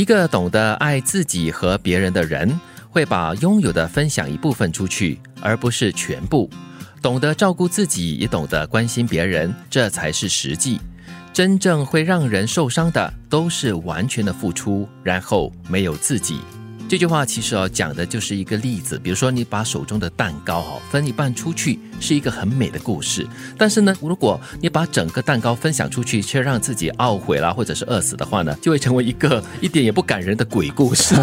[0.00, 6.48] 一个懂得爱自己和别人的人，会把拥有的分享一部分出去，而不是全部。
[7.02, 10.80] 懂得照顾自己，也懂得关心别人，这才是实际。
[11.34, 16.38] 真正会让人受伤的，都是完全的付出，然后没有自己。
[16.90, 23.24] 这句话其实哦讲的就是一个例子，比如说你把手中的蛋糕哦分一半出去，是一个很美的故事。
[23.56, 31.14] 但是呢，如果你把整个蛋糕分享出去，却让自己懊悔啦，或者是饿死的话呢，就会成为一个一点也不感人的鬼故事。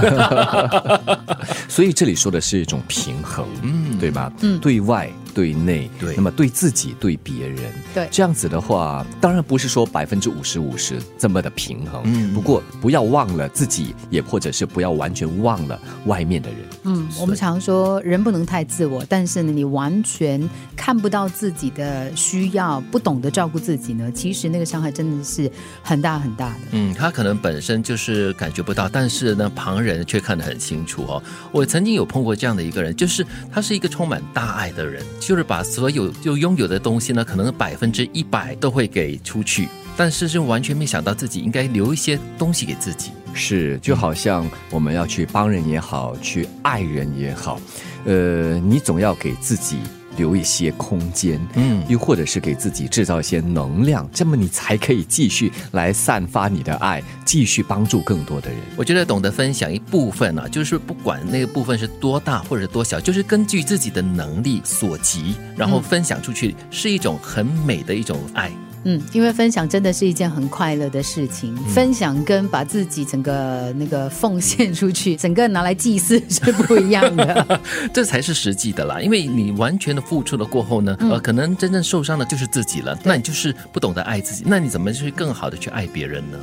[1.68, 4.32] 所以这里说的是一种平衡，嗯，对吧？
[4.44, 5.12] 嗯，对外。
[5.38, 20.42] 对内，对，那么对自己，对别人，对，这样子的话，当然不是说百分之五十五十这么的平衡，嗯，不过不要忘了自己，也或者是不要完全忘了外面的人，嗯，我们常说人不能太自我，但是呢，你完全
[20.76, 25.52] 看不到自己的需要，不懂得照顾自己呢，其实那个伤害真的是
[25.84, 26.60] 很大很大的。
[26.72, 31.22] 嗯，他可能本身就是感觉不到，但是呢，旁人却看得很清楚哦。
[31.52, 35.06] 我曾经有碰过这样的一个人，就是他是一个充满大爱的人。
[35.28, 43.12] 就是把所有就拥有的东西呢，可能百分之一百都会给出去，但是就完全没想到自己应该留一些东西给自己。
[43.34, 47.60] 是，就好像我们要去帮人也好，去爱人也好，
[48.06, 49.80] 呃，你总要给自己。
[50.18, 58.60] 留一些空间，嗯，又或者是给自己制造一些能量，这么你才可以继续来散发你的爱，继续帮助更多的人。
[58.76, 68.50] 我觉得懂得分享一部分啊，就是不管那个部分是多大或者多小，就是根据自己的能力所及，然后分享出去，是一种很美的一种爱。
[68.50, 68.67] 嗯，
[69.12, 71.56] 因为分享真的是一件很快乐的事情。
[71.68, 77.60] 分享跟把自己整个那个奉献出去， 整个拿来祭祀是不一样的。
[77.94, 82.98] 这才是实际的啦，因为你完全的付出了过后呢，呃，可能真正受伤的就是自己了。
[83.04, 86.38] 那你就是不懂得爱自己，那你怎么去更好的去爱别人呢？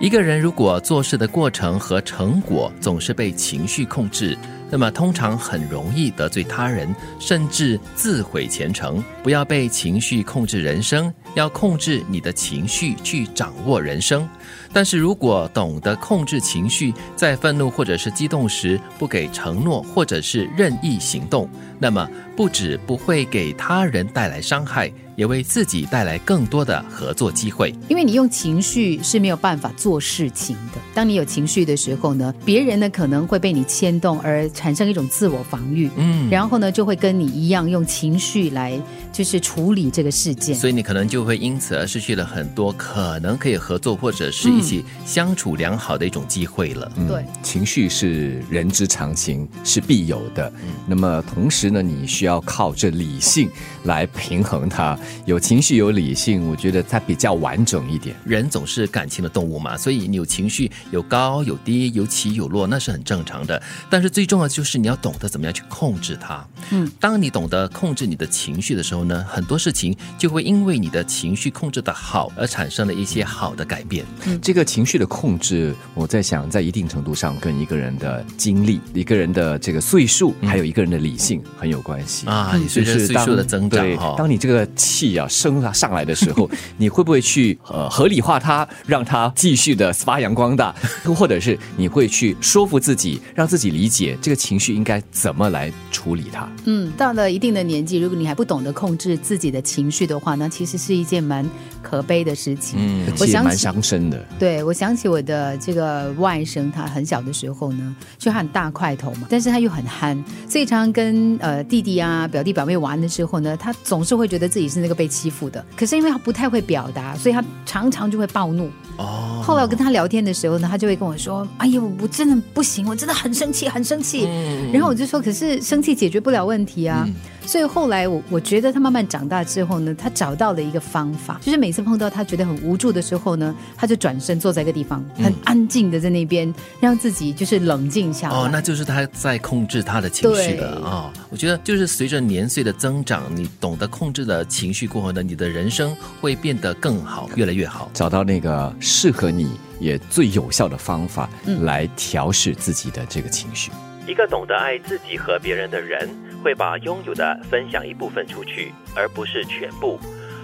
[0.00, 4.36] 一个人如果做事的过程和成果总是被情绪控制。
[4.72, 9.02] 那么通常很容易得罪他人，甚至自毁前程。
[9.20, 14.28] 不要被情绪控制人生，要控制你的情绪去掌握人生。
[14.72, 21.48] 但是如果懂得控制情绪，在愤怒或者是激动时不给承诺，或者是任意行动，
[21.78, 24.92] 那么不止不会给他人带来伤害。
[25.20, 30.80] 也为自己带来更多的合作机会，因为你用情绪是没有办法做事情的。
[30.94, 38.80] 当你有情绪的时候呢，别人呢可能会被你牵动而产生一种自我防御，嗯，然后呢就会跟你一样用情绪来
[39.12, 46.90] 就是处理这个事件，所以你可能就会因此而失去了很多可能可以合作或者是一起相处良好的一种机会了。
[47.06, 50.50] 对，情绪是人之常情，是必有的。
[50.86, 53.50] 那么同时呢，你需要靠着理性
[53.84, 54.98] 来平衡它。
[55.26, 58.14] 有情绪有理性，我觉得它比较完整一点。
[58.24, 63.60] 人总是感情的动物嘛，所以你有情绪有高有低，有起有落，那是很正常的。
[63.88, 66.46] 但是最重要的就是你要懂得怎么样去控制它。
[66.70, 74.04] 嗯，当你懂得控制你的情绪的时候呢，很多事情就会因为你的情绪控制的好而产生了一些好的改变。
[74.26, 82.56] 嗯，这个情绪的控制，我在想，在一定程度上跟一个人的经历、一个人的这个岁数，还有一个人的理性很有关系啊。
[82.56, 84.66] 你随着岁数的增长，哈，当你这个。
[85.00, 90.74] 气啊升啊上来的时候， 你会不会去呃合理化它，让它继续的发扬光大，
[91.16, 96.46] 或者是你会去说服自己，让自己理解这个情绪应该怎么来处理它？
[96.66, 101.48] 嗯，到了一定的年纪，如果你还不懂得控制自己的情绪的话，那其实是一件蛮
[101.82, 102.78] 可悲的事情。
[102.78, 104.22] 嗯，我想蛮伤身的。
[104.38, 114.90] 对，我想起我的这个外甥，他很小的时候呢，就很大块头嘛，但是他又很憨，所以常常跟呃弟弟啊表弟表妹玩的时候呢，他总是会觉得自己是那。
[114.90, 118.68] 个被欺负的，可是因为他不太会表达，所以他常常就会暴怒。
[118.96, 124.28] 哦，后来我跟他聊天的时候呢，他就会跟我说：“哎呀，我真的不行，我真的很生气，很生气。”
[124.74, 127.08] 然后我就说：“可是生气解决不了问题啊。”
[127.46, 138.36] 所以后来我我觉得他慢慢长大之后呢，他找到了一个方法，就是每次碰到他觉得很无助的时候呢，他就转身坐在一个地方，很安静的在那边，让自己就是冷静下来。
[138.36, 141.12] 哦，那就是他在控制他的情绪的啊。
[141.30, 147.90] 我觉得就是随着年岁的增长，你懂得控制了情绪过后呢，你的人生会变得更好，越来越好。
[147.92, 151.28] 找到那个适合你也最有效的方法
[151.62, 153.70] 来调试自己的这个情绪。
[154.06, 156.08] 一个懂得爱自己和别人的人。
[156.42, 159.98] 会把拥有的分享一部分出去，而不是全部。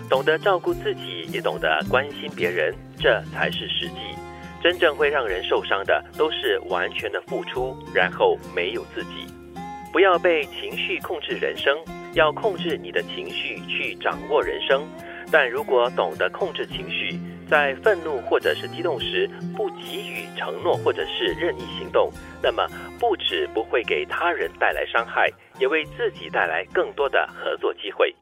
[0.09, 3.97] 懂得照顾自己，也懂得关心别人，这才是实际。
[4.63, 9.27] 真正会让人受伤的，都是完全的付出，然后没有自己。
[9.93, 11.77] 不要被情绪控制人生，
[12.15, 14.87] 要控制你的情绪去掌握人生。
[15.31, 22.11] 但如果懂得控制情绪，在愤怒或者是激动时不给予承诺或者是任意行动，
[22.43, 22.67] 那么
[22.99, 28.15] 不止不会给他人带来伤害，也为自己带来更多的合作机会。